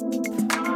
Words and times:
Música 0.00 0.73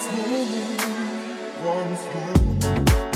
once 0.00 0.16
more, 0.16 1.74
once 1.74 2.94
more. 2.94 3.09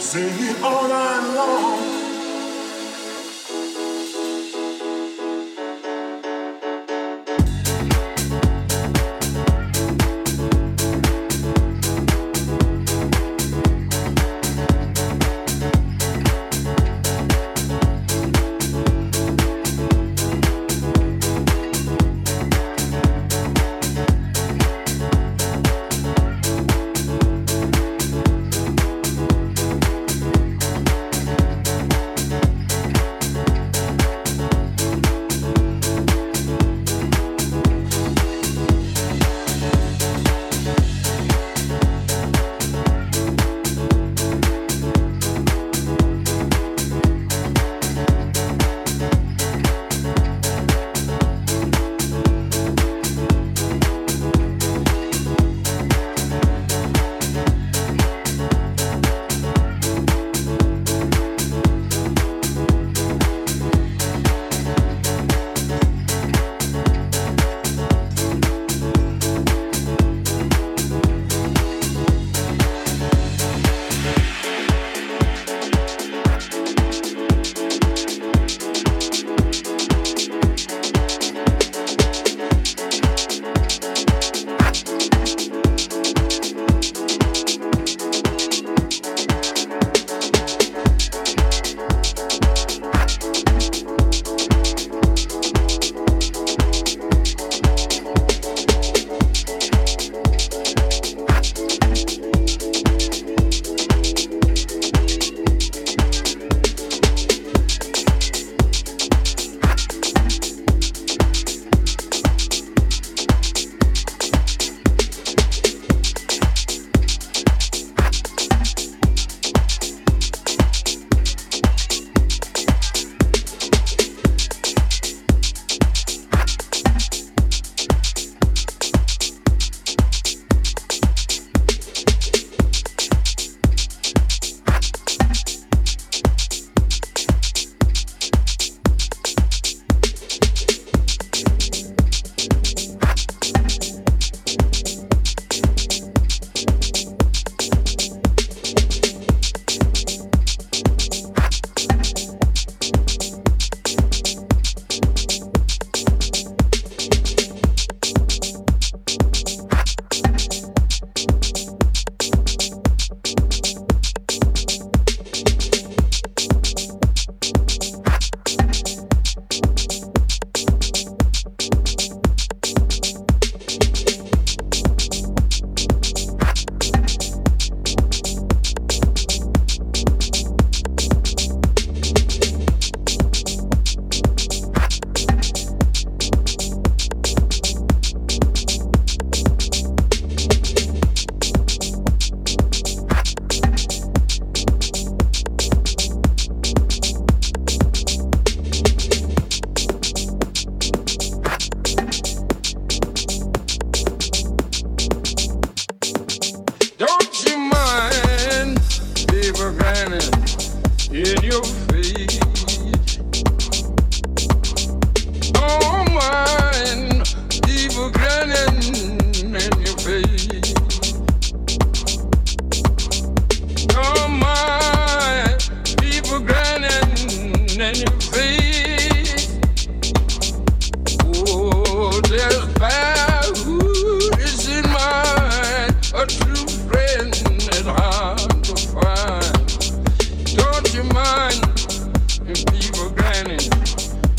sing 0.00 0.32
it 0.38 0.62
all 0.62 0.88
night 0.88 1.34
long. 1.34 1.99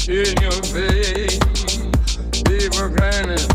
in 0.10 0.42
your 0.42 0.52
face. 0.52 1.38
People 2.44 2.90
granted. 2.90 3.51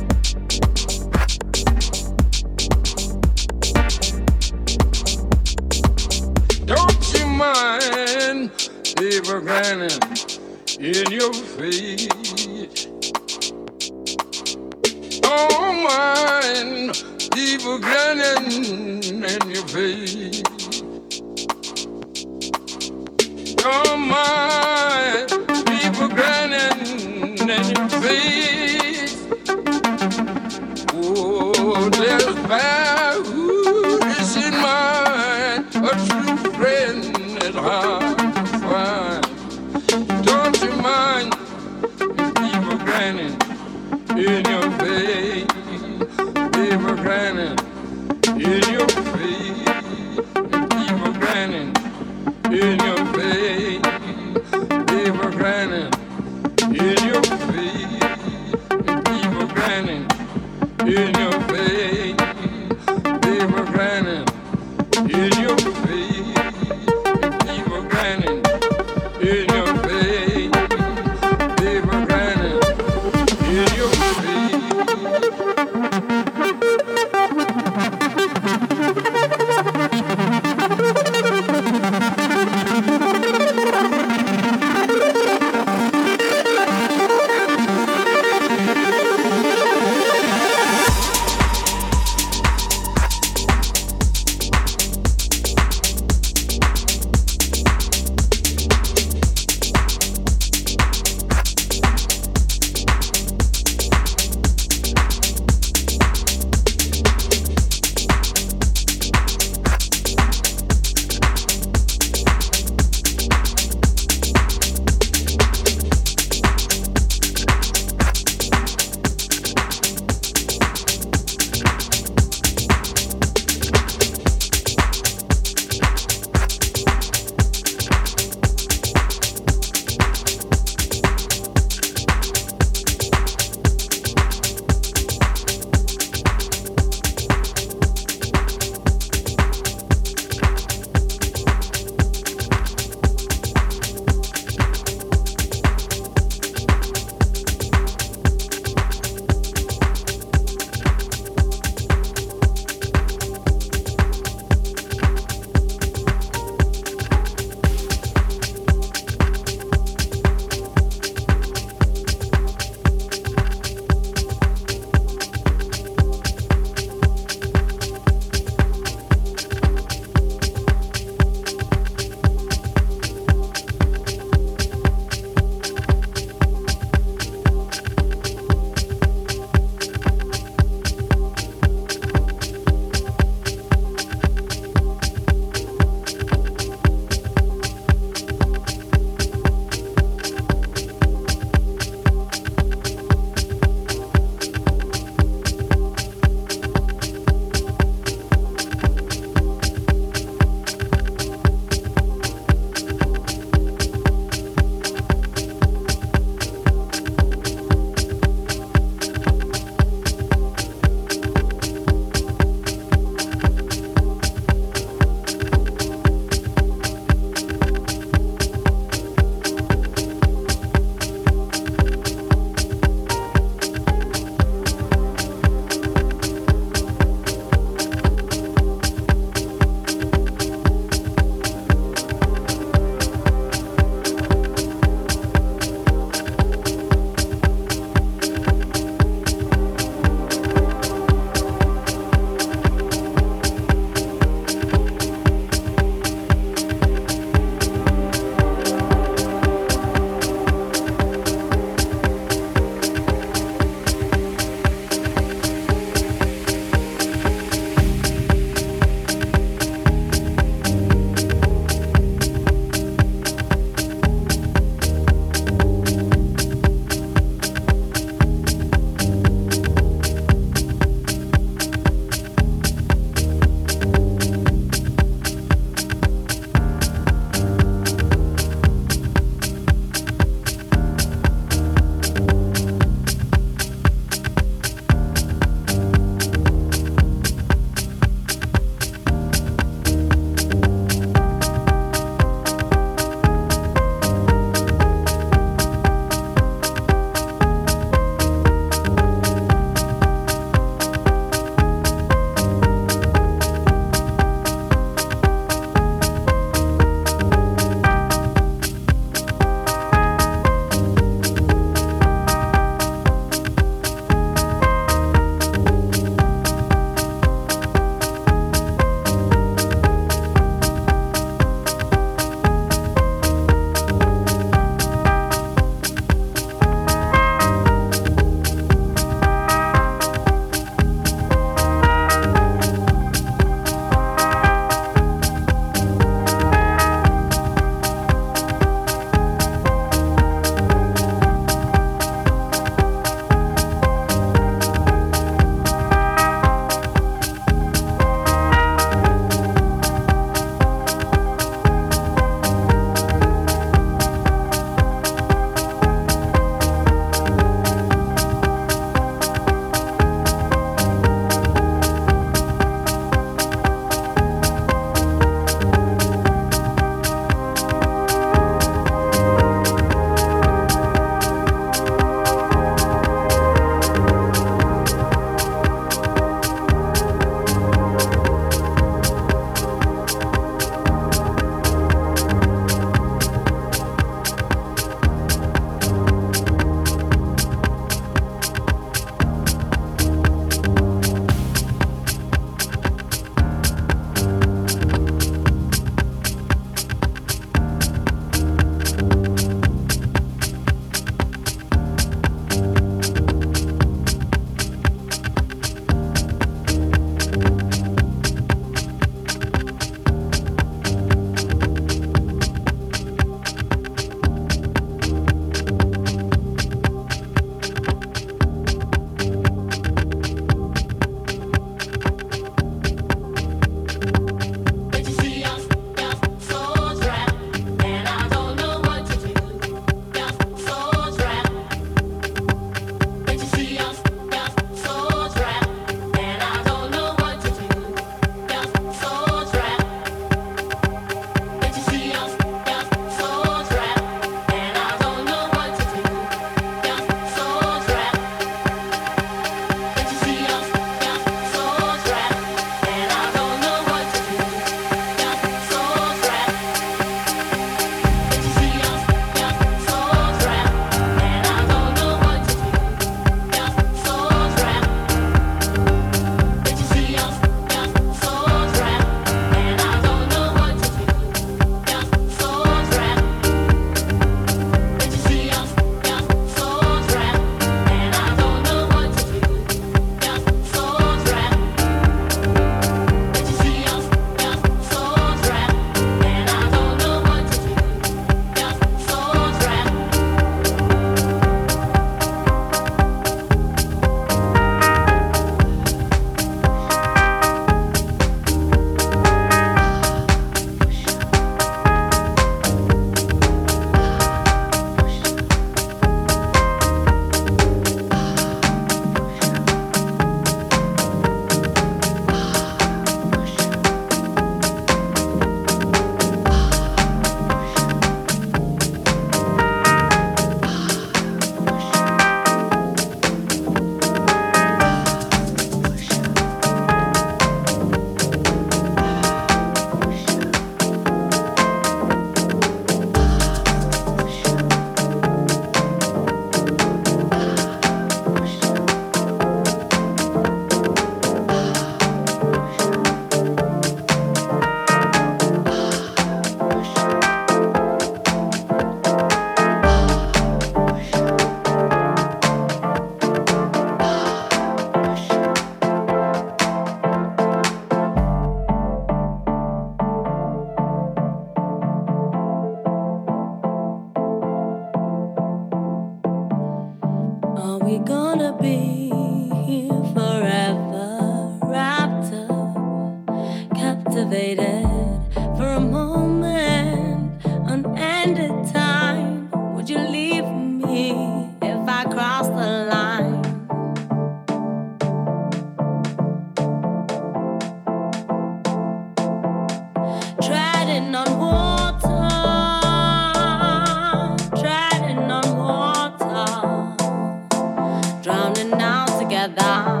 drowning 598.21 598.73
out 598.73 599.19
together. 599.19 600.00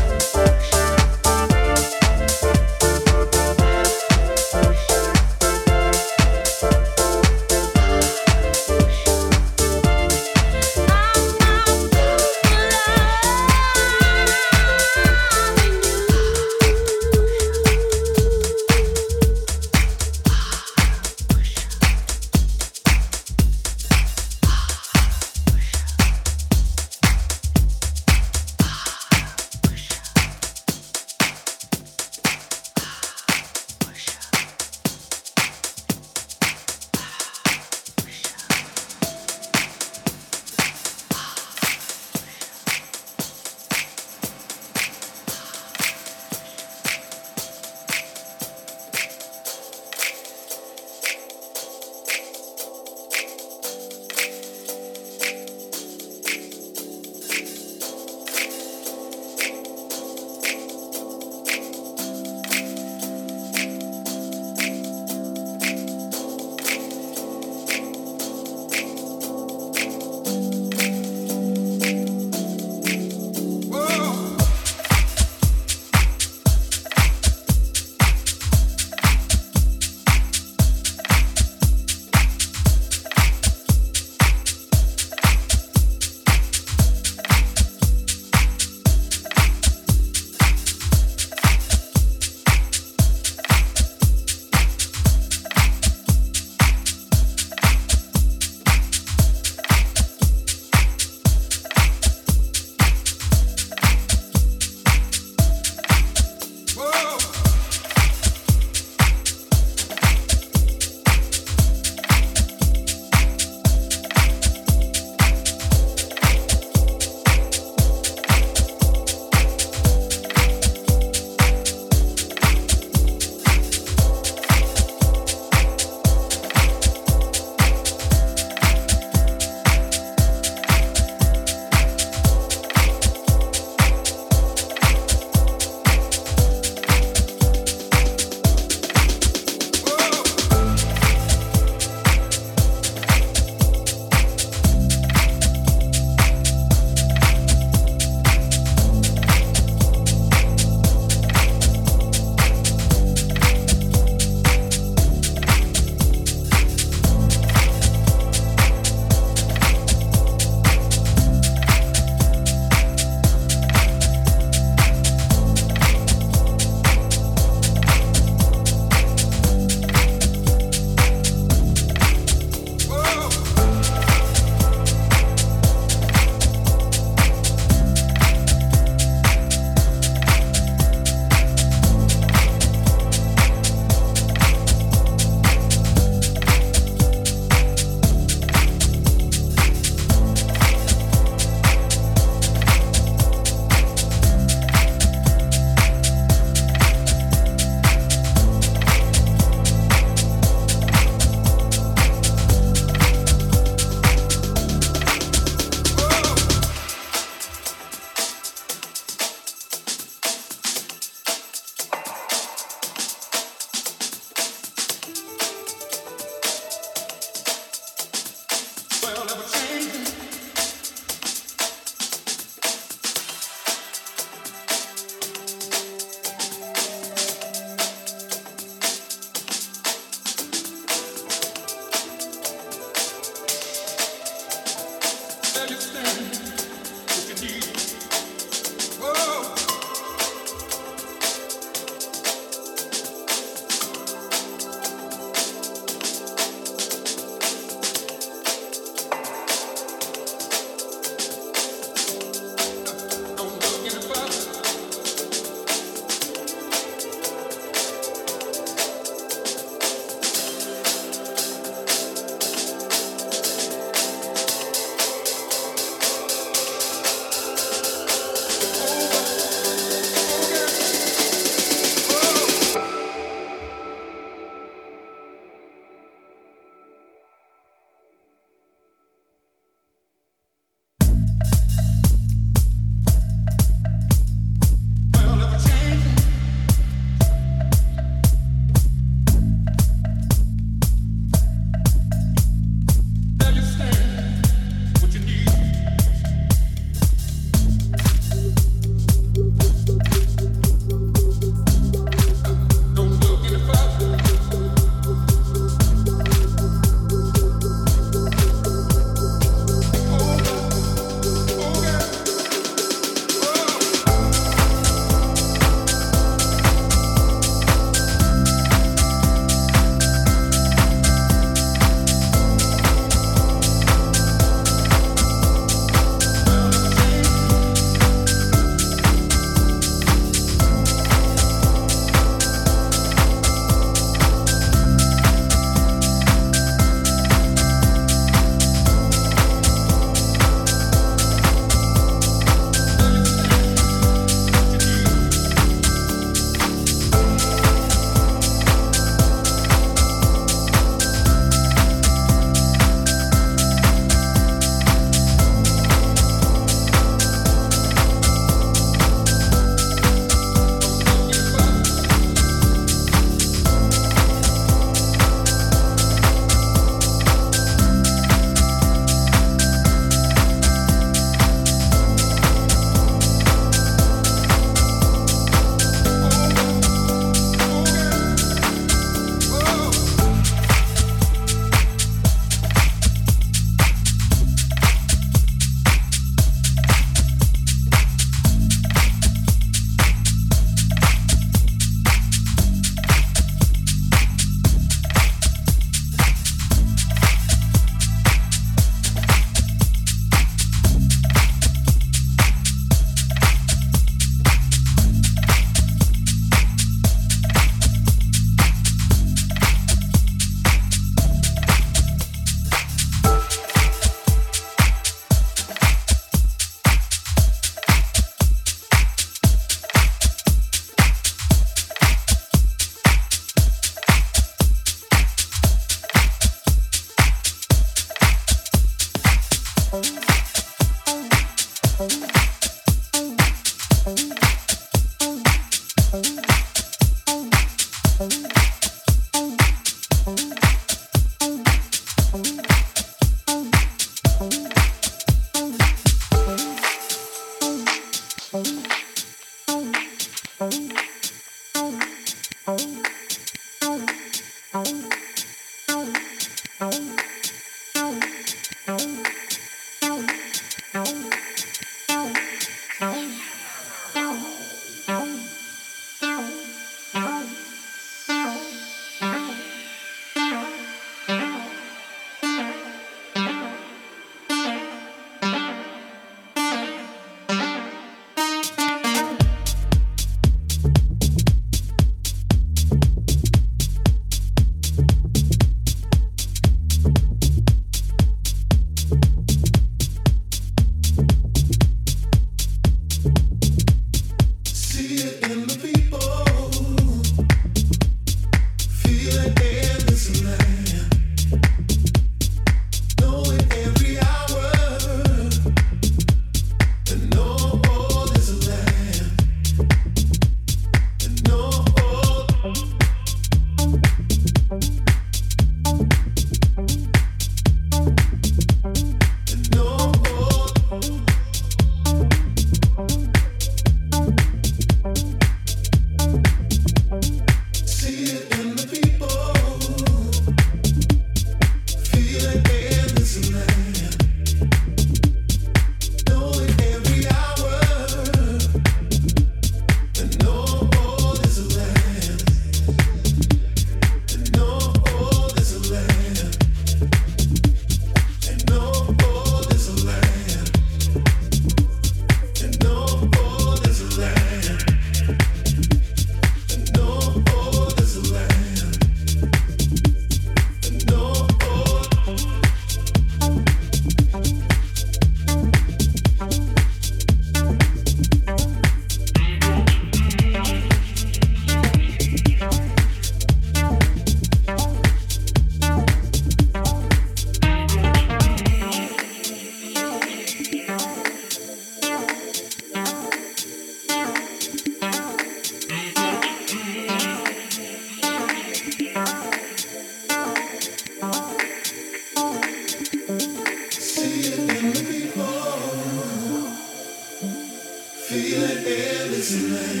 Dixieland. 599.51 600.00